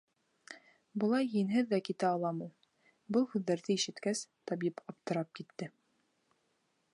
Былай 1.01 1.27
һинһеҙ 1.33 1.67
ҙә 1.73 1.79
китә 1.89 2.07
алам 2.13 2.39
ул. 2.45 2.49
Был 3.17 3.27
һүҙҙәрҙе 3.35 3.77
ишеткәс, 3.77 4.25
табип 4.53 4.83
аптырап 4.95 5.31
китте. 5.43 5.71